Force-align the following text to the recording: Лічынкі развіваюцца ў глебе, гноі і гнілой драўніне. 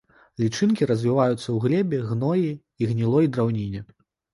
Лічынкі 0.43 0.87
развіваюцца 0.93 1.43
ў 1.51 1.57
глебе, 1.67 2.03
гноі 2.11 2.51
і 2.51 2.83
гнілой 2.93 3.33
драўніне. 3.35 3.89